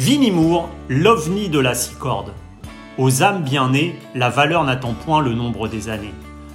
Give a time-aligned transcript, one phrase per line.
[0.00, 2.32] Vinnie Moore, l'ovni de la six cordes.
[2.96, 6.14] Aux âmes bien nées, la valeur n'attend point le nombre des années.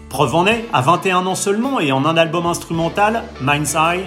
[0.09, 4.05] Preuve en est, à 21 ans seulement et en un album instrumental, Mind's Eye,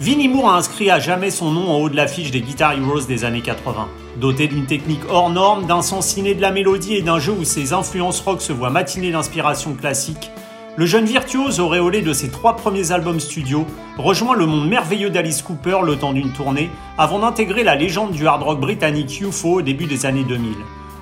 [0.00, 3.06] Vinnie Moore a inscrit à jamais son nom en haut de l'affiche des Guitar Heroes
[3.06, 3.86] des années 80.
[4.16, 7.44] Doté d'une technique hors norme, d'un sens ciné de la mélodie et d'un jeu où
[7.44, 10.32] ses influences rock se voient matinées d'inspiration classique,
[10.76, 13.66] le jeune virtuose auréolé de ses trois premiers albums studio
[13.98, 18.26] rejoint le monde merveilleux d'Alice Cooper le temps d'une tournée avant d'intégrer la légende du
[18.26, 20.54] hard rock britannique UFO au début des années 2000.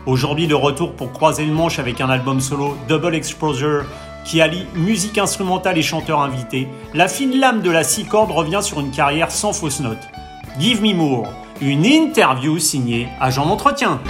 [0.06, 3.84] Aujourd'hui de retour pour croiser le manche avec un album solo Double Exposure
[4.24, 8.60] qui allie musique instrumentale et chanteur invité, la fine lame de la six cordes revient
[8.62, 10.08] sur une carrière sans fausse note.
[10.58, 11.28] Give Me More,
[11.60, 14.00] une interview signée Agent d'entretien.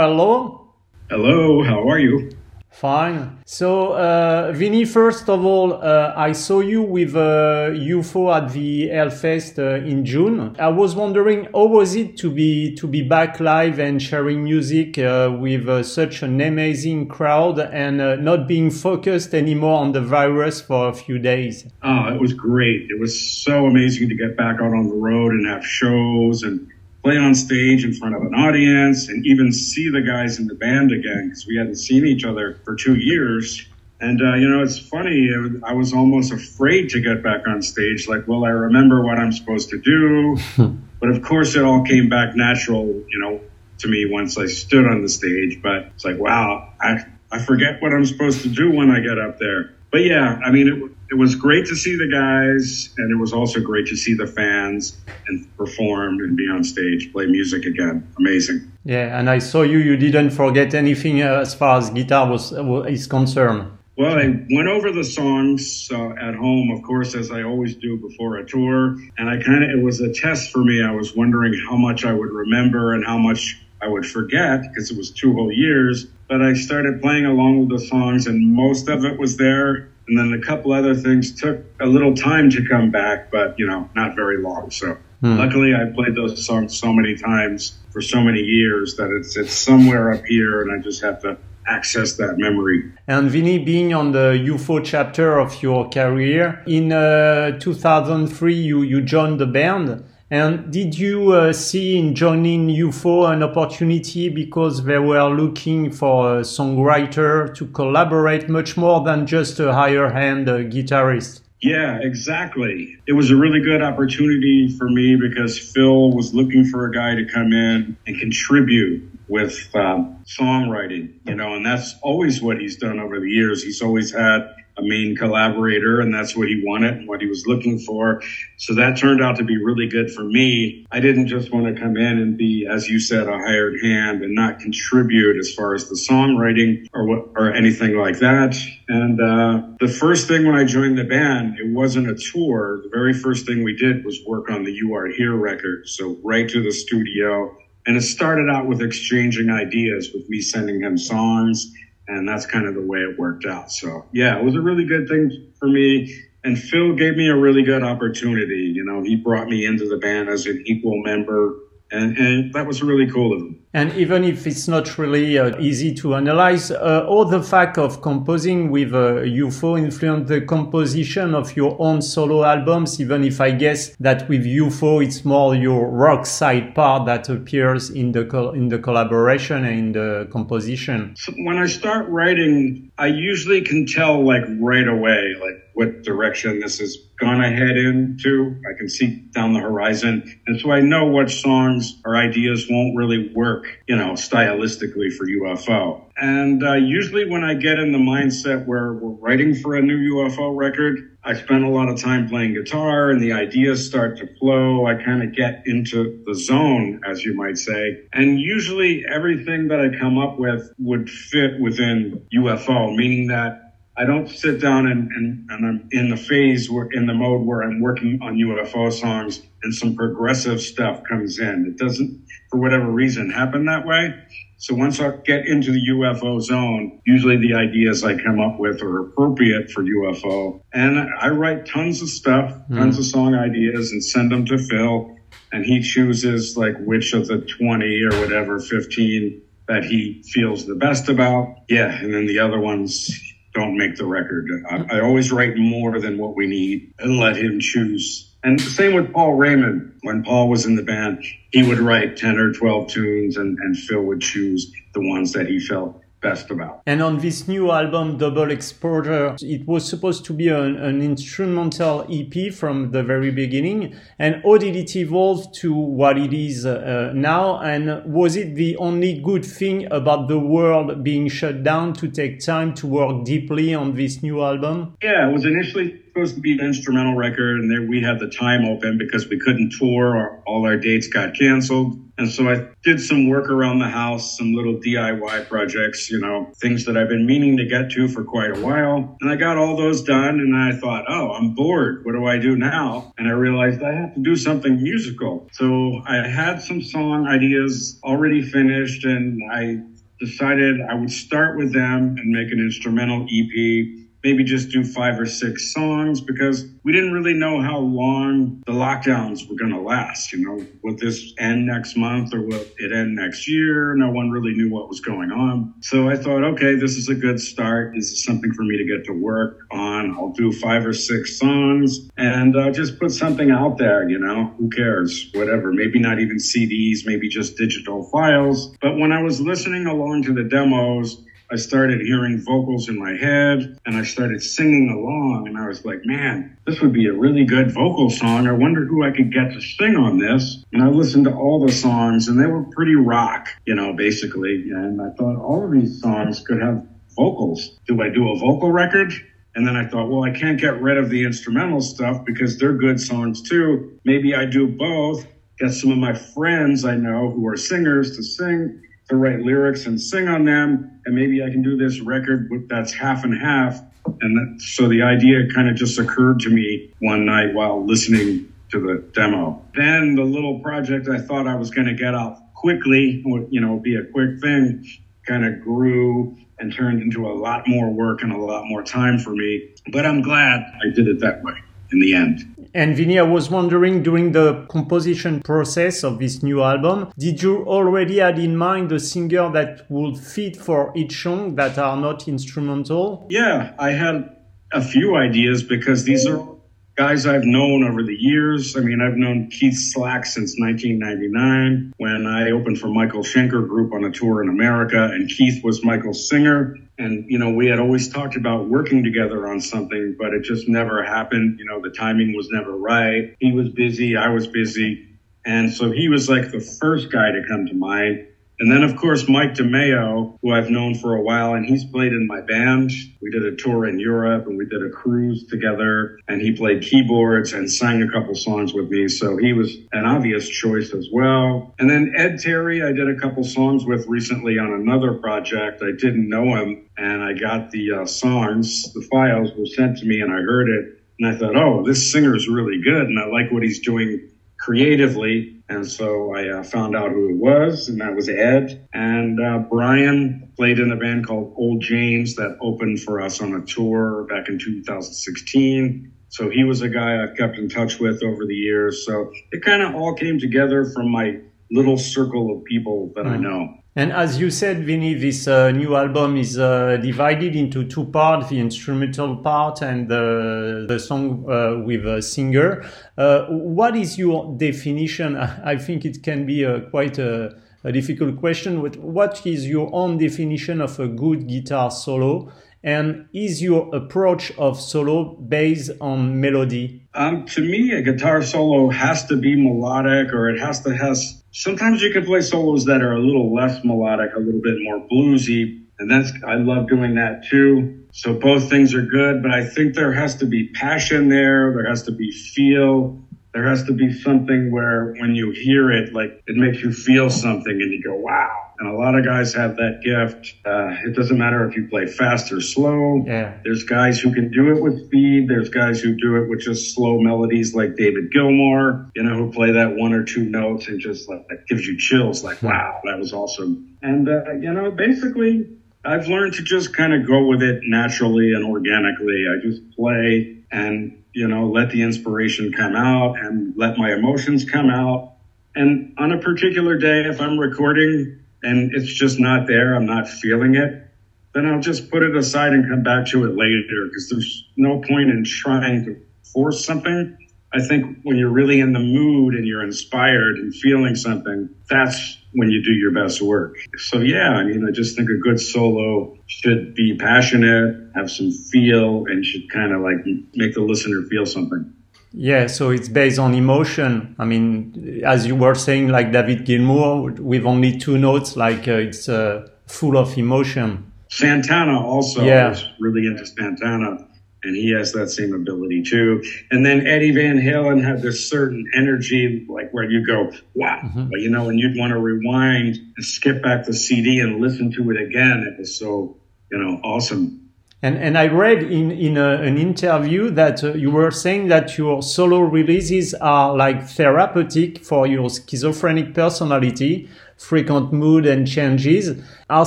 [0.00, 0.68] Hello.
[1.10, 2.30] Hello, how are you?
[2.72, 3.38] Fine.
[3.44, 8.88] So, uh, Vinnie, first of all, uh, I saw you with uh, UFO at the
[8.88, 10.56] Hellfest uh, in June.
[10.58, 14.98] I was wondering how was it to be to be back live and sharing music
[14.98, 20.00] uh, with uh, such an amazing crowd and uh, not being focused anymore on the
[20.00, 21.66] virus for a few days.
[21.82, 22.90] Oh, it was great.
[22.90, 26.66] It was so amazing to get back out on the road and have shows and
[27.02, 30.54] play on stage in front of an audience and even see the guys in the
[30.54, 33.66] band again because we hadn't seen each other for two years.
[34.00, 35.30] And, uh, you know, it's funny.
[35.64, 38.08] I was almost afraid to get back on stage.
[38.08, 40.38] Like, will I remember what I'm supposed to do?
[41.00, 43.40] but of course, it all came back natural, you know,
[43.78, 45.60] to me once I stood on the stage.
[45.62, 49.18] But it's like, wow, I, I forget what I'm supposed to do when I get
[49.18, 49.74] up there.
[49.92, 53.34] But yeah, I mean, it, it was great to see the guys, and it was
[53.34, 54.96] also great to see the fans
[55.28, 58.08] and perform and be on stage, play music again.
[58.18, 58.72] Amazing.
[58.84, 59.78] Yeah, and I saw you.
[59.78, 62.52] You didn't forget anything uh, as far as guitar was
[62.88, 63.70] is concerned.
[63.98, 67.98] Well, I went over the songs uh, at home, of course, as I always do
[67.98, 70.82] before a tour, and I kind of it was a test for me.
[70.82, 74.90] I was wondering how much I would remember and how much I would forget because
[74.90, 76.06] it was two whole years.
[76.32, 80.18] But I started playing along with the songs, and most of it was there and
[80.18, 83.88] then a couple other things took a little time to come back, but you know,
[83.94, 84.70] not very long.
[84.70, 85.36] So hmm.
[85.38, 89.52] luckily, I played those songs so many times for so many years that it's it's
[89.52, 92.92] somewhere up here, and I just have to access that memory.
[93.06, 99.00] And Vinnie, being on the UFO chapter of your career, in uh, 2003, you you
[99.02, 100.04] joined the band.
[100.32, 106.38] And did you uh, see in joining UFO an opportunity because they were looking for
[106.38, 111.42] a songwriter to collaborate much more than just a higher hand uh, guitarist?
[111.60, 112.96] Yeah, exactly.
[113.06, 117.14] It was a really good opportunity for me because Phil was looking for a guy
[117.14, 122.76] to come in and contribute with um, songwriting, you know, and that's always what he's
[122.76, 123.62] done over the years.
[123.62, 127.46] He's always had a main collaborator and that's what he wanted and what he was
[127.46, 128.22] looking for.
[128.56, 130.86] So that turned out to be really good for me.
[130.90, 134.22] I didn't just want to come in and be, as you said, a hired hand
[134.22, 138.56] and not contribute as far as the songwriting or what, or anything like that.
[138.88, 142.80] And, uh, the first thing when I joined the band, it wasn't a tour.
[142.82, 145.88] The very first thing we did was work on the You Are Here record.
[145.88, 147.56] So right to the studio.
[147.84, 151.72] And it started out with exchanging ideas with me sending him songs
[152.08, 153.70] and that's kind of the way it worked out.
[153.70, 156.14] So yeah, it was a really good thing for me.
[156.44, 158.72] And Phil gave me a really good opportunity.
[158.74, 161.54] You know, he brought me into the band as an equal member
[161.92, 163.58] and, and that was really cool of him.
[163.74, 168.02] And even if it's not really uh, easy to analyze, uh, all the fact of
[168.02, 173.50] composing with uh, UFO influenced the composition of your own solo albums, even if I
[173.50, 178.22] guess that with UFO it's more your rock side part that appears in the
[178.54, 181.14] in the collaboration and in the composition.
[181.16, 186.60] So when I start writing, I usually can tell like right away, like what direction
[186.60, 188.56] this is gonna head into.
[188.68, 190.40] I can see down the horizon.
[190.46, 195.26] And so I know what songs or ideas won't really work, you know, stylistically for
[195.26, 196.02] UFO.
[196.16, 200.14] And uh, usually when I get in the mindset where we're writing for a new
[200.14, 204.26] UFO record, I spend a lot of time playing guitar and the ideas start to
[204.38, 204.86] flow.
[204.86, 208.00] I kind of get into the zone, as you might say.
[208.12, 213.61] And usually everything that I come up with would fit within UFO, meaning that
[213.96, 217.46] I don't sit down and, and, and I'm in the phase where in the mode
[217.46, 221.66] where I'm working on UFO songs and some progressive stuff comes in.
[221.66, 224.14] It doesn't, for whatever reason, happen that way.
[224.56, 228.80] So once I get into the UFO zone, usually the ideas I come up with
[228.80, 230.62] are appropriate for UFO.
[230.72, 232.78] And I write tons of stuff, mm.
[232.78, 235.16] tons of song ideas and send them to Phil.
[235.52, 240.76] And he chooses like which of the 20 or whatever, 15 that he feels the
[240.76, 241.56] best about.
[241.68, 241.90] Yeah.
[241.90, 243.10] And then the other ones
[243.54, 244.48] don't make the record.
[244.70, 248.32] I, I always write more than what we need and let him choose.
[248.44, 249.98] And same with Paul Raymond.
[250.02, 253.76] When Paul was in the band, he would write 10 or 12 tunes and, and
[253.76, 256.82] Phil would choose the ones that he felt best about.
[256.86, 262.06] And on this new album, Double Exposure, it was supposed to be an, an, instrumental
[262.08, 263.94] EP from the very beginning.
[264.18, 267.60] And how did it evolve to what it is uh, now?
[267.60, 272.40] And was it the only good thing about the world being shut down to take
[272.40, 274.96] time to work deeply on this new album?
[275.02, 278.28] Yeah, it was initially supposed to be an instrumental record, and there we had the
[278.28, 280.16] time open because we couldn't tour.
[280.16, 281.98] Or all our dates got canceled.
[282.22, 286.52] And so I did some work around the house, some little DIY projects, you know,
[286.60, 289.16] things that I've been meaning to get to for quite a while.
[289.20, 292.04] And I got all those done and I thought, oh, I'm bored.
[292.04, 293.12] What do I do now?
[293.18, 295.48] And I realized I have to do something musical.
[295.50, 299.80] So I had some song ideas already finished and I
[300.20, 305.18] decided I would start with them and make an instrumental EP maybe just do five
[305.18, 309.80] or six songs because we didn't really know how long the lockdowns were going to
[309.80, 310.32] last.
[310.32, 313.94] You know, would this end next month or will it end next year?
[313.94, 315.74] No one really knew what was going on.
[315.80, 317.94] So I thought, okay, this is a good start.
[317.94, 320.12] This is something for me to get to work on.
[320.12, 324.08] I'll do five or six songs and uh, just put something out there.
[324.08, 325.30] You know, who cares?
[325.34, 325.72] Whatever.
[325.72, 328.74] Maybe not even CDs, maybe just digital files.
[328.80, 333.12] But when I was listening along to the demos, I started hearing vocals in my
[333.12, 337.12] head and I started singing along and I was like, man, this would be a
[337.12, 338.46] really good vocal song.
[338.46, 340.64] I wonder who I could get to sing on this.
[340.72, 344.70] And I listened to all the songs and they were pretty rock, you know, basically.
[344.70, 347.78] And I thought all of these songs could have vocals.
[347.86, 349.12] Do I do a vocal record?
[349.54, 352.72] And then I thought, well, I can't get rid of the instrumental stuff because they're
[352.72, 354.00] good songs too.
[354.06, 355.26] Maybe I do both,
[355.58, 359.86] get some of my friends I know who are singers to sing to write lyrics
[359.86, 361.00] and sing on them.
[361.04, 363.80] And maybe I can do this record that's half and half.
[364.20, 368.52] And that, so the idea kind of just occurred to me one night while listening
[368.70, 369.64] to the demo.
[369.74, 373.78] Then the little project I thought I was going to get out quickly, you know,
[373.78, 374.86] be a quick thing,
[375.26, 379.18] kind of grew and turned into a lot more work and a lot more time
[379.18, 379.70] for me.
[379.92, 381.54] But I'm glad I did it that way
[381.92, 382.48] in the end.
[382.74, 387.64] And Vinnie, I was wondering during the composition process of this new album, did you
[387.66, 392.26] already had in mind the singer that would fit for each song that are not
[392.28, 393.26] instrumental?
[393.28, 394.36] Yeah, I had
[394.72, 396.48] a few ideas because these are
[396.96, 398.76] guys I've known over the years.
[398.76, 403.92] I mean, I've known Keith Slack since 1999 when I opened for Michael Schenker Group
[403.92, 406.76] on a tour in America, and Keith was Michael's singer.
[406.98, 410.68] And, you know, we had always talked about working together on something, but it just
[410.68, 411.58] never happened.
[411.58, 413.34] You know, the timing was never right.
[413.40, 415.08] He was busy, I was busy.
[415.44, 418.28] And so he was like the first guy to come to mind.
[418.62, 422.12] And then, of course, Mike DeMeo, who I've known for a while, and he's played
[422.12, 422.92] in my band.
[423.20, 426.82] We did a tour in Europe and we did a cruise together, and he played
[426.82, 429.08] keyboards and sang a couple songs with me.
[429.08, 431.74] So he was an obvious choice as well.
[431.80, 435.82] And then Ed Terry, I did a couple songs with recently on another project.
[435.82, 440.06] I didn't know him, and I got the uh, songs, the files were sent to
[440.06, 441.00] me, and I heard it.
[441.18, 444.28] And I thought, oh, this singer's really good, and I like what he's doing
[444.62, 445.60] creatively.
[445.68, 448.86] And so I uh, found out who it was, and that was Ed.
[448.94, 453.54] And uh, Brian played in a band called Old James that opened for us on
[453.54, 456.12] a tour back in 2016.
[456.28, 459.04] So he was a guy I've kept in touch with over the years.
[459.04, 463.32] So it kind of all came together from my little circle of people that mm.
[463.32, 463.81] I know.
[463.94, 468.48] And as you said, Vinnie, this uh, new album is uh, divided into two parts,
[468.48, 472.86] the instrumental part and the, the song uh, with a singer.
[473.18, 475.36] Uh, what is your definition?
[475.64, 479.90] I think it can be a, quite a, a difficult question, but what is your
[479.92, 482.50] own definition of a good guitar solo?
[482.84, 487.06] And is your approach of solo based on melody?
[487.14, 491.42] Um, to me, a guitar solo has to be melodic or it has to has
[491.54, 495.06] Sometimes you can play solos that are a little less melodic, a little bit more
[495.06, 498.06] bluesy, and that's I love doing that too.
[498.12, 501.86] So both things are good, but I think there has to be passion there, there
[501.86, 503.22] has to be feel,
[503.52, 507.28] there has to be something where when you hear it, like it makes you feel
[507.28, 508.61] something and you go, wow.
[508.78, 510.54] And a lot of guys have that gift.
[510.64, 513.24] Uh, it doesn't matter if you play fast or slow.
[513.26, 513.58] Yeah.
[513.62, 515.48] There's guys who can do it with speed.
[515.48, 519.52] There's guys who do it with just slow melodies like David Gilmour, you know, who
[519.52, 523.00] play that one or two notes and just like that gives you chills like, wow,
[523.04, 523.96] that was awesome.
[524.02, 528.52] And, uh, you know, basically I've learned to just kind of go with it naturally
[528.54, 529.44] and organically.
[529.48, 534.68] I just play and you know, let the inspiration come out and let my emotions
[534.70, 535.32] come out.
[535.74, 540.28] And on a particular day, if I'm recording and it's just not there, I'm not
[540.28, 541.08] feeling it,
[541.54, 545.00] then I'll just put it aside and come back to it later because there's no
[545.00, 546.20] point in trying to
[546.52, 547.36] force something.
[547.74, 552.38] I think when you're really in the mood and you're inspired and feeling something, that's
[552.52, 553.76] when you do your best work.
[553.96, 558.50] So yeah, I mean, I just think a good solo should be passionate, have some
[558.50, 561.94] feel, and should kind of like make the listener feel something.
[562.32, 564.34] Yeah, so it's based on emotion.
[564.38, 568.92] I mean, as you were saying, like David Gilmour, with only two notes, like uh,
[568.92, 571.12] it's uh, full of emotion.
[571.28, 572.70] Santana also yeah.
[572.70, 574.26] was really into Santana
[574.64, 576.42] and he has that same ability too.
[576.70, 581.30] And then Eddie Van Halen had this certain energy, like where you go, wow, mm-hmm.
[581.30, 584.92] but you know, and you'd want to rewind and skip back the CD and listen
[584.92, 585.66] to it again.
[585.68, 586.36] It was so,
[586.70, 587.70] you know, awesome.
[588.04, 591.96] And, and I read in, in a, an interview that uh, you were saying that
[591.96, 599.40] your solo releases are like therapeutic for your schizophrenic personality, frequent mood and changes.
[599.70, 599.86] Are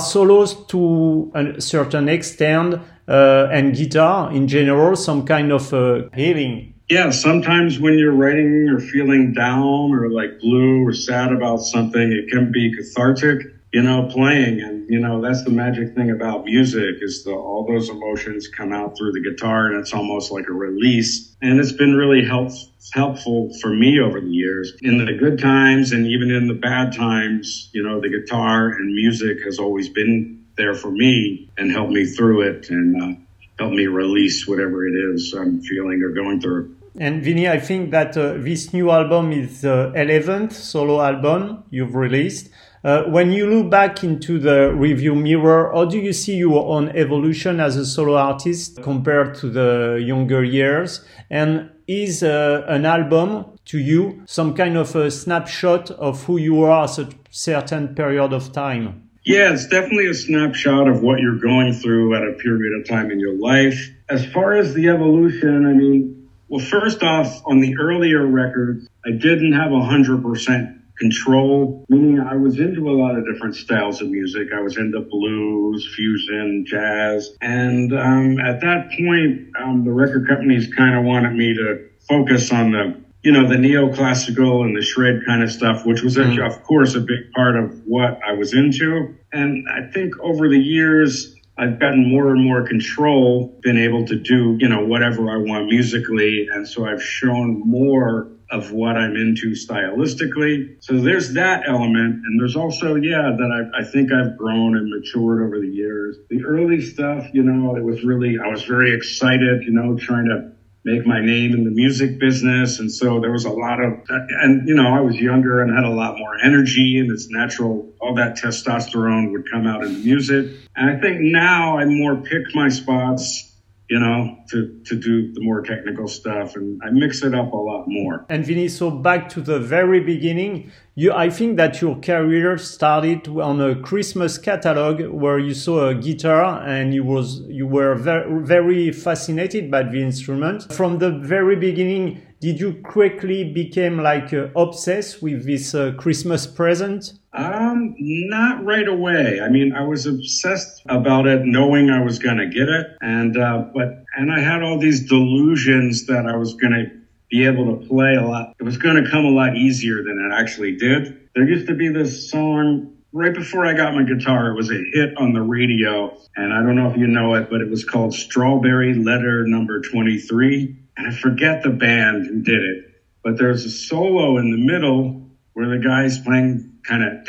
[0.00, 6.74] solos to a certain extent uh, and guitar in general some kind of uh, healing
[6.88, 12.12] yeah sometimes when you're writing or feeling down or like blue or sad about something
[12.12, 16.44] it can be cathartic you know playing and you know that's the magic thing about
[16.44, 20.48] music is the all those emotions come out through the guitar and it's almost like
[20.48, 22.50] a release and it's been really help,
[22.92, 26.94] helpful for me over the years in the good times and even in the bad
[26.94, 31.92] times you know the guitar and music has always been there for me and helped
[31.92, 33.20] me through it and uh,
[33.58, 36.74] help me release whatever it is I'm feeling or going through.
[36.98, 41.94] And Vinnie, I think that uh, this new album is the 11th solo album you've
[41.94, 42.48] released.
[42.86, 46.88] Uh, when you look back into the review mirror, how do you see your own
[46.90, 51.04] evolution as a solo artist compared to the younger years?
[51.28, 56.62] And is uh, an album to you some kind of a snapshot of who you
[56.62, 59.10] are at a certain period of time?
[59.24, 63.10] Yeah, it's definitely a snapshot of what you're going through at a period of time
[63.10, 63.90] in your life.
[64.08, 69.10] As far as the evolution, I mean, well, first off, on the earlier records, I
[69.10, 74.48] didn't have 100% control, meaning I was into a lot of different styles of music.
[74.54, 77.36] I was into blues, fusion, jazz.
[77.40, 82.52] And um, at that point, um, the record companies kind of wanted me to focus
[82.52, 86.40] on the you know, the neoclassical and the shred kind of stuff, which was, mm-hmm.
[86.44, 89.16] of course, a big part of what I was into.
[89.32, 94.14] And I think over the years, I've gotten more and more control, been able to
[94.14, 96.46] do, you know, whatever I want musically.
[96.52, 100.76] And so I've shown more of what I'm into stylistically.
[100.80, 102.22] So there's that element.
[102.24, 106.16] And there's also, yeah, that I, I think I've grown and matured over the years.
[106.30, 110.26] The early stuff, you know, it was really, I was very excited, you know, trying
[110.26, 110.52] to
[110.84, 112.78] make my name in the music business.
[112.78, 115.84] And so there was a lot of, and you know, I was younger and had
[115.84, 117.92] a lot more energy and it's natural.
[118.00, 120.52] All that testosterone would come out in the music.
[120.76, 123.55] And I think now I more pick my spots
[123.88, 126.56] you know, to, to do the more technical stuff.
[126.56, 128.26] And I mix it up a lot more.
[128.28, 133.28] And Vinnie, so back to the very beginning, you, I think that your career started
[133.28, 138.42] on a Christmas catalog where you saw a guitar and you was, you were very,
[138.42, 140.72] very fascinated by the instrument.
[140.72, 146.46] From the very beginning, did you quickly become like uh, obsessed with this uh, Christmas
[146.46, 147.14] present?
[147.32, 149.40] Um, not right away.
[149.40, 153.36] I mean, I was obsessed about it, knowing I was going to get it, and
[153.36, 156.86] uh, but and I had all these delusions that I was going to
[157.32, 158.54] be able to play a lot.
[158.60, 161.28] It was going to come a lot easier than it actually did.
[161.34, 164.52] There used to be this song right before I got my guitar.
[164.52, 167.50] It was a hit on the radio, and I don't know if you know it,
[167.50, 172.42] but it was called Strawberry Letter Number Twenty Three and I forget the band who
[172.42, 172.84] did it,
[173.22, 177.24] but there's a solo in the middle where the guy's playing kind of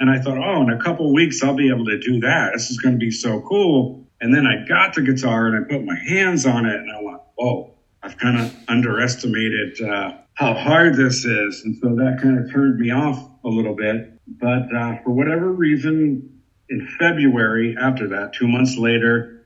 [0.00, 2.52] and I thought, oh, in a couple weeks I'll be able to do that.
[2.52, 4.06] This is going to be so cool.
[4.20, 7.02] And then I got the guitar and I put my hands on it and I
[7.02, 11.62] went, whoa, I've kind of underestimated uh, how hard this is.
[11.64, 14.12] And so that kind of turned me off a little bit.
[14.26, 19.39] But uh, for whatever reason, in February after that, two months later,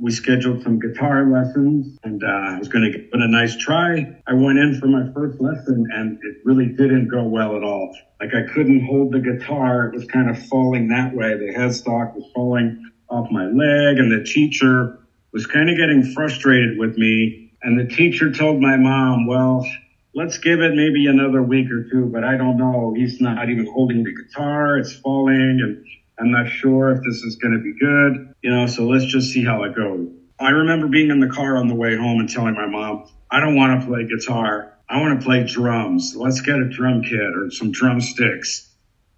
[0.00, 3.56] we scheduled some guitar lessons and uh, I was going to give it a nice
[3.56, 4.06] try.
[4.26, 7.90] I went in for my first lesson and it really didn't go well at all.
[8.20, 9.86] Like I couldn't hold the guitar.
[9.86, 11.36] It was kind of falling that way.
[11.36, 14.98] The headstock was falling off my leg and the teacher
[15.32, 17.52] was kind of getting frustrated with me.
[17.62, 19.66] And the teacher told my mom, well,
[20.14, 22.94] let's give it maybe another week or two, but I don't know.
[22.96, 24.78] He's not even holding the guitar.
[24.78, 25.84] It's falling and
[26.18, 29.32] I'm not sure if this is going to be good, you know, so let's just
[29.32, 30.08] see how it goes.
[30.40, 33.40] I remember being in the car on the way home and telling my mom, I
[33.40, 34.72] don't want to play guitar.
[34.88, 36.16] I want to play drums.
[36.16, 38.68] Let's get a drum kit or some drumsticks.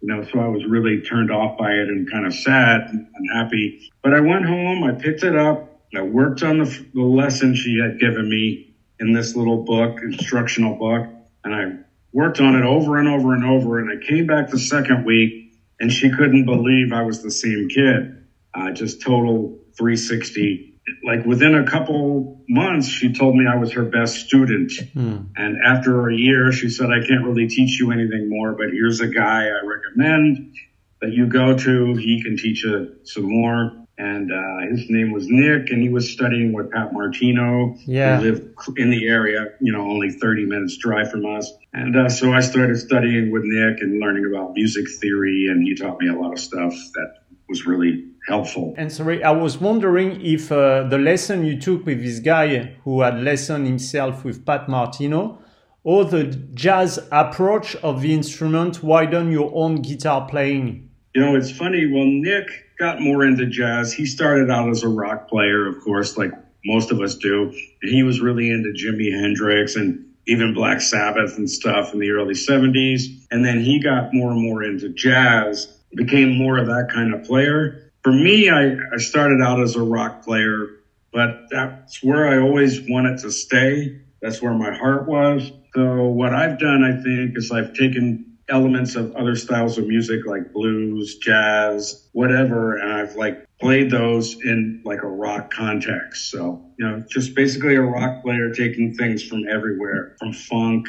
[0.00, 3.06] You know, so I was really turned off by it and kind of sad and
[3.14, 3.90] unhappy.
[4.02, 7.78] But I went home, I picked it up, I worked on the, the lesson she
[7.78, 11.06] had given me in this little book, instructional book,
[11.44, 13.78] and I worked on it over and over and over.
[13.78, 15.49] And I came back the second week
[15.80, 18.26] and she couldn't believe I was the same kid.
[18.54, 20.70] Uh, just total 360
[21.04, 24.72] like within a couple months, she told me I was her best student.
[24.92, 25.18] Hmm.
[25.36, 29.00] And after a year, she said, I can't really teach you anything more, but here's
[29.00, 30.54] a guy I recommend
[31.00, 31.94] that you go to.
[31.94, 33.79] He can teach you some more.
[34.00, 37.76] And uh, his name was Nick, and he was studying with Pat Martino.
[37.84, 38.18] Yeah.
[38.18, 41.52] He lived in the area, you know, only 30 minutes drive from us.
[41.74, 45.74] And uh, so I started studying with Nick and learning about music theory, and he
[45.74, 47.10] taught me a lot of stuff that
[47.46, 48.72] was really helpful.
[48.78, 53.02] And sorry, I was wondering if uh, the lesson you took with this guy who
[53.02, 55.42] had lesson himself with Pat Martino,
[55.82, 60.89] or the jazz approach of the instrument widen your own guitar playing?
[61.14, 61.86] You know, it's funny.
[61.86, 62.46] Well, Nick
[62.78, 63.92] got more into jazz.
[63.92, 66.32] He started out as a rock player, of course, like
[66.64, 67.52] most of us do.
[67.82, 72.10] And he was really into Jimi Hendrix and even Black Sabbath and stuff in the
[72.10, 73.26] early 70s.
[73.30, 77.24] And then he got more and more into jazz became more of that kind of
[77.24, 77.90] player.
[78.02, 80.68] For me, I, I started out as a rock player,
[81.12, 84.00] but that's where I always wanted to stay.
[84.22, 85.50] That's where my heart was.
[85.74, 90.26] So what I've done, I think, is I've taken elements of other styles of music
[90.26, 96.30] like blues, jazz, whatever, and I've like played those in like a rock context.
[96.30, 100.88] So, you know, just basically a rock player taking things from everywhere, from funk,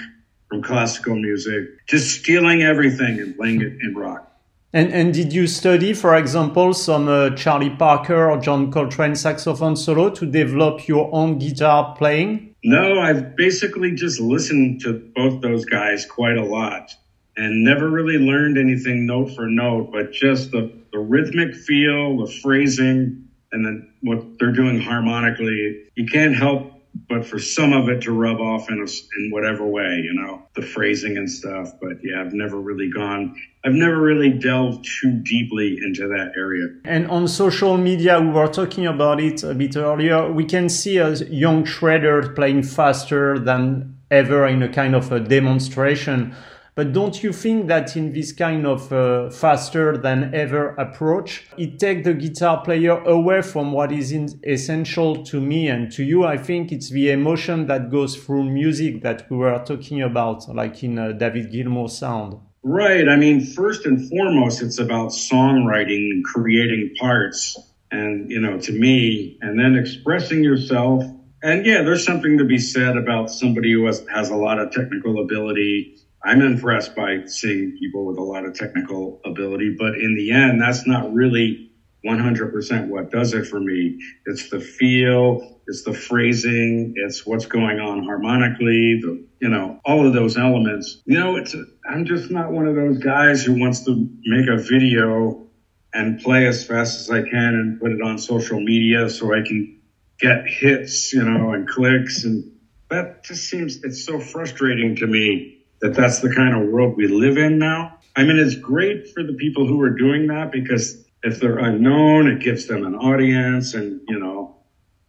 [0.50, 4.28] from classical music, just stealing everything and playing it in rock.
[4.74, 9.76] And, and did you study, for example, some uh, Charlie Parker or John Coltrane saxophone
[9.76, 12.56] solo to develop your own guitar playing?
[12.64, 16.96] No, I've basically just listened to both those guys quite a lot
[17.38, 22.32] and never really learned anything note for note, but just the, the rhythmic feel, the
[22.42, 25.84] phrasing, and then what they're doing harmonically.
[25.96, 26.72] You can't help
[27.08, 28.88] but for some of it to rub off in a,
[29.20, 31.72] in whatever way, you know, the phrasing and stuff.
[31.82, 36.68] But yeah, I've never really gone, I've never really delved too deeply into that area.
[36.84, 40.32] And on social media, we were talking about it a bit earlier.
[40.32, 45.20] We can see a young Shredder playing faster than ever in a kind of a
[45.20, 46.36] demonstration.
[46.74, 51.80] But don't you think that in this kind of uh, faster than ever approach, it
[51.80, 56.24] takes the guitar player away from what is essential to me and to you?
[56.24, 60.82] I think it's the emotion that goes through music that we were talking about, like
[60.82, 62.40] in uh, David Gilmour sound.
[62.64, 63.10] Right.
[63.10, 67.58] I mean, first and foremost, it's about songwriting and creating parts.
[67.94, 71.04] And, you know, to me, and then expressing yourself.
[71.44, 74.72] And yeah, there's something to be said about somebody who has, has a lot of
[74.72, 80.16] technical ability I'm impressed by seeing people with a lot of technical ability, but in
[80.16, 81.72] the end, that's not really
[82.06, 84.00] 100% what does it for me.
[84.26, 90.06] It's the feel, it's the phrasing, it's what's going on harmonically, the, you know, all
[90.06, 91.02] of those elements.
[91.06, 91.56] You know, it's,
[91.90, 95.48] I'm just not one of those guys who wants to make a video
[95.94, 99.42] and play as fast as I can and put it on social media so I
[99.42, 99.82] can
[100.20, 102.24] get hits, you know, and clicks.
[102.24, 102.52] And
[102.90, 107.08] that just seems, it's so frustrating to me that that's the kind of world we
[107.08, 108.00] live in now.
[108.16, 112.28] I mean, it's great for the people who are doing that because if they're unknown,
[112.28, 114.56] it gives them an audience and, you know,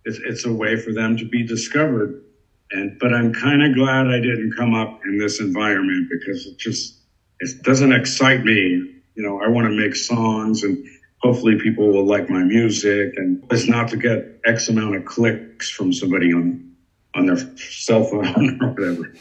[0.04, 2.22] it's, it's a way for them to be discovered.
[2.70, 6.58] And, but I'm kind of glad I didn't come up in this environment because it
[6.58, 7.00] just,
[7.40, 8.82] it doesn't excite me.
[9.14, 10.86] You know, I want to make songs and
[11.18, 15.70] hopefully people will like my music and it's not to get X amount of clicks
[15.70, 16.71] from somebody on
[17.14, 19.14] on their cell phone or whatever.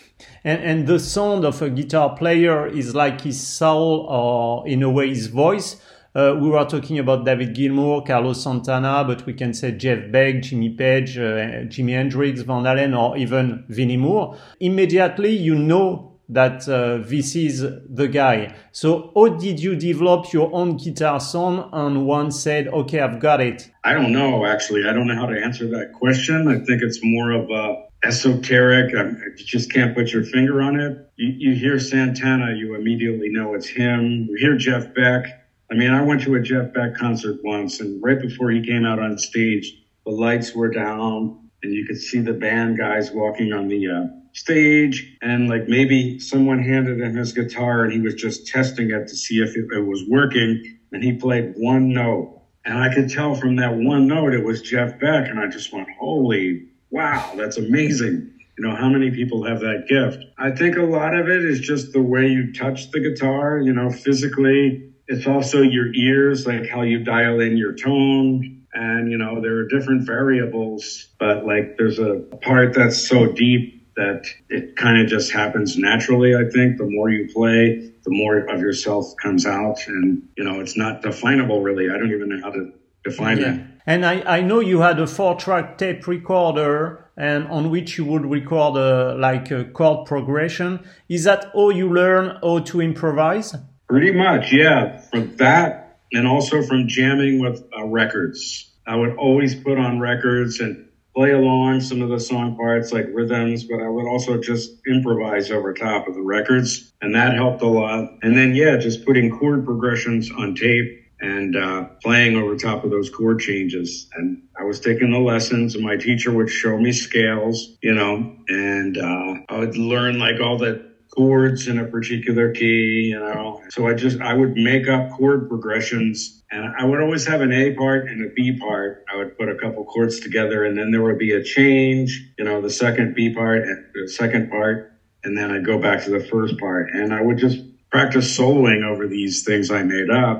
[0.43, 4.89] And, and the sound of a guitar player is like his soul or in a
[4.89, 5.81] way his voice.
[6.13, 10.41] Uh, we were talking about David Gilmour, Carlos Santana, but we can say Jeff Beck,
[10.41, 14.37] Jimmy Page, uh, Jimi Hendrix, Van Halen, or even Vinnie Moore.
[14.59, 18.55] Immediately, you know that uh, this is the guy.
[18.71, 21.69] So, how did you develop your own guitar sound?
[21.73, 24.45] And one said, "Okay, I've got it." I don't know.
[24.45, 26.47] Actually, I don't know how to answer that question.
[26.47, 28.95] I think it's more of a esoteric.
[28.95, 29.03] I,
[29.37, 31.09] you just can't put your finger on it.
[31.17, 34.27] You, you hear Santana, you immediately know it's him.
[34.29, 35.25] You hear Jeff Beck.
[35.71, 38.85] I mean, I went to a Jeff Beck concert once, and right before he came
[38.85, 39.73] out on stage,
[40.05, 44.07] the lights were down, and you could see the band guys walking on the uh,
[44.33, 49.07] stage, and like maybe someone handed him his guitar, and he was just testing it
[49.07, 52.41] to see if it, it was working, and he played one note.
[52.63, 55.73] And I could tell from that one note it was Jeff Beck, and I just
[55.73, 58.29] went, "Holy wow, that's amazing.
[58.57, 60.23] You know, how many people have that gift?
[60.37, 63.73] I think a lot of it is just the way you touch the guitar, you
[63.73, 64.93] know, physically.
[65.07, 68.61] It's also your ears, like how you dial in your tone.
[68.73, 73.80] And, you know, there are different variables, but like there's a part that's so deep
[73.95, 76.35] that it kind of just happens naturally.
[76.35, 79.79] I think the more you play, the more of yourself comes out.
[79.87, 81.89] And, you know, it's not definable really.
[81.89, 82.71] I don't even know how to
[83.03, 83.53] define yeah.
[83.55, 83.61] it.
[83.85, 88.05] And I, I know you had a four track tape recorder and on which you
[88.05, 90.87] would record a, like a chord progression.
[91.09, 93.55] Is that how you learn how to improvise?
[93.89, 94.97] Pretty much, yeah.
[94.97, 98.69] From that and also from jamming with uh, records.
[98.85, 103.05] I would always put on records and play along some of the song parts like
[103.13, 106.93] rhythms, but I would also just improvise over top of the records.
[107.01, 108.09] And that helped a lot.
[108.21, 112.89] And then, yeah, just putting chord progressions on tape and uh, playing over top of
[112.89, 114.07] those chord changes.
[114.15, 118.35] And I was taking the lessons, and my teacher would show me scales, you know,
[118.47, 123.61] and uh, I would learn like all the chords in a particular key, you know.
[123.69, 127.51] So I just I would make up chord progressions, and I would always have an
[127.51, 128.95] A part and a B part.
[129.11, 132.45] I would put a couple chords together, and then there would be a change, you
[132.45, 134.79] know, the second B part, the second part,
[135.23, 137.59] and then I'd go back to the first part, and I would just
[137.91, 140.39] practice soloing over these things I made up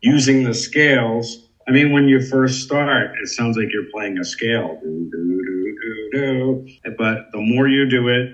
[0.00, 1.38] using the scales.
[1.68, 4.78] I mean, when you first start, it sounds like you're playing a scale.
[6.96, 8.26] But the more you do it,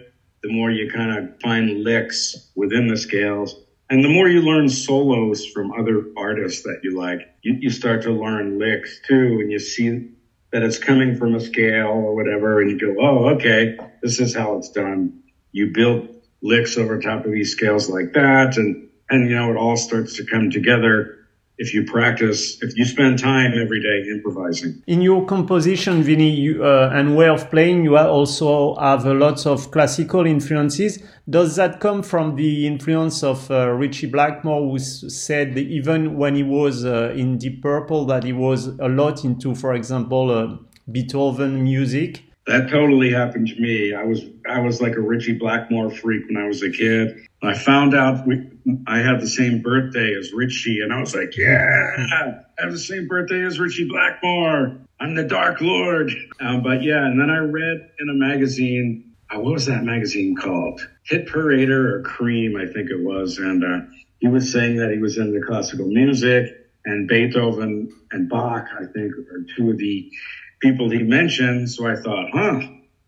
[0.43, 3.57] the more you kind of find licks within the scales.
[3.91, 8.03] And the more you learn solos from other artists that you like, you, you start
[8.03, 9.39] to learn licks too.
[9.41, 10.11] And you see
[10.53, 12.61] that it's coming from a scale or whatever.
[12.61, 15.23] And you go, oh, okay, this is how it's done.
[15.53, 16.09] You build
[16.43, 18.57] licks over top of these scales like that.
[18.57, 21.18] And, and, you know, it all starts to come together
[21.59, 24.81] if you practice, if you spend time every day improvising.
[24.87, 29.45] In your composition, Vinnie, you, uh, and way of playing, you also have a lot
[29.45, 31.03] of classical influences.
[31.29, 36.45] Does that come from the influence of uh, Ritchie Blackmore, who said even when he
[36.45, 40.57] was uh, in Deep Purple that he was a lot into, for example, uh,
[40.91, 42.28] Beethoven music?
[42.49, 43.93] That totally happened to me.
[43.93, 47.29] I was I was like a Ritchie Blackmore freak when I was a kid.
[47.43, 48.51] I found out we,
[48.87, 51.59] I had the same birthday as Ritchie, and I was like, yeah,
[52.59, 54.79] I have the same birthday as Ritchie Blackmore.
[54.99, 56.11] I'm the Dark Lord.
[56.41, 60.35] Um, but yeah, and then I read in a magazine, uh, what was that magazine
[60.35, 60.81] called?
[61.05, 63.87] Hit Parader or Creem, I think it was, and uh,
[64.21, 66.47] he was saying that he was into classical music,
[66.87, 70.11] and Beethoven and Bach, I think, are two of the
[70.61, 71.71] people he mentioned.
[71.71, 72.61] So I thought, huh,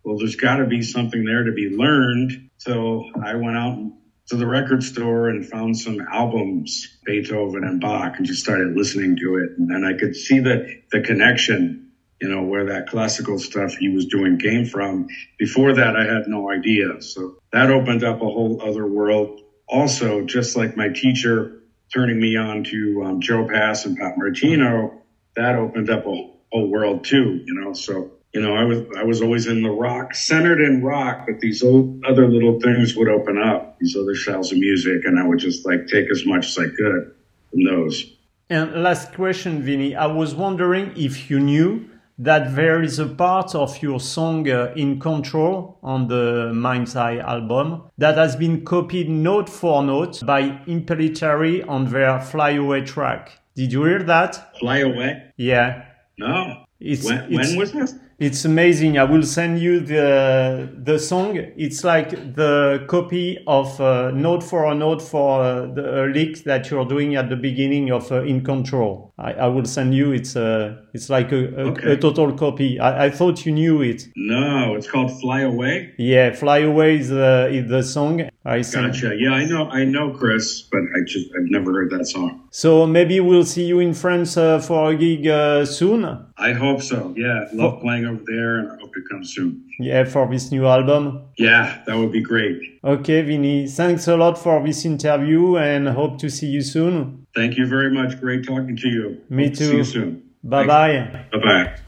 [0.05, 2.51] well, there's got to be something there to be learned.
[2.59, 3.93] So I went out
[4.29, 9.17] to the record store and found some albums, Beethoven and Bach, and just started listening
[9.17, 9.59] to it.
[9.59, 14.07] And I could see the, the connection, you know, where that classical stuff he was
[14.07, 15.09] doing came from.
[15.39, 17.03] Before that, I had no idea.
[17.03, 19.41] So that opened up a whole other world.
[19.69, 25.03] Also, just like my teacher turning me on to um, Joe Pass and Pat Martino,
[25.35, 27.73] that opened up a whole world too, you know.
[27.73, 31.41] So you know, I was I was always in the rock, centered in rock, but
[31.41, 35.27] these old, other little things would open up, these other styles of music, and I
[35.27, 37.15] would just like take as much as I could
[37.51, 38.17] from those.
[38.49, 41.89] And last question, Vinnie, I was wondering if you knew
[42.21, 47.17] that there is a part of your song uh, in control on the mind's eye
[47.17, 53.41] album that has been copied note for note by impellitteri on their fly away track
[53.55, 55.87] did you hear that fly away yeah
[56.28, 56.64] no.
[56.80, 57.94] It's, when, it's, when was this?
[58.18, 58.98] It's amazing.
[58.98, 61.37] I will send you the the song.
[61.37, 66.70] It's like the copy of uh, note for a note for uh, the lick that
[66.70, 69.10] you're doing at the beginning of uh, In Control.
[69.20, 70.12] I, I, will send you.
[70.12, 71.92] It's uh, it's like a, a, okay.
[71.92, 72.80] a total copy.
[72.80, 74.09] I, I, thought you knew it.
[74.16, 75.92] No, it's called Fly Away.
[75.98, 78.22] Yeah, Fly Away is, uh, is the song.
[78.44, 79.14] I gotcha.
[79.18, 79.68] Yeah, I know.
[79.68, 82.48] I know Chris, but I just I've never heard that song.
[82.50, 85.26] So maybe we'll see you in France uh, for a gig
[85.66, 86.04] soon.
[86.38, 87.12] I hope so.
[87.16, 87.80] Yeah, love oh.
[87.80, 89.68] playing over there, and I hope to come soon.
[89.78, 91.26] Yeah, for this new album.
[91.37, 92.80] Yeah, that would be great.
[92.83, 93.66] Okay, Vinnie.
[93.66, 97.19] Thanks a lot for this interview, and hope to see you soon.
[97.35, 98.19] Thank you very much.
[98.21, 99.23] Great talking to you.
[99.29, 99.64] Me hope too.
[99.64, 100.23] see you soon.
[100.43, 101.27] Bye bye.
[101.33, 101.66] Bye bye.